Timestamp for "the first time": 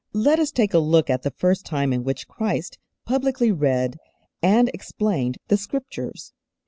1.21-1.93